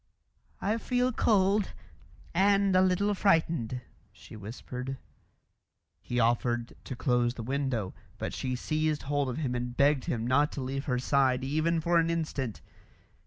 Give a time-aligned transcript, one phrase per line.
[0.59, 1.73] "I feel cold
[2.33, 3.81] and a little frightened,"
[4.11, 4.97] she whispered.
[6.01, 10.25] He offered to close the window, but she seized hold of him and begged him
[10.25, 12.61] not to leave her side even for an instant.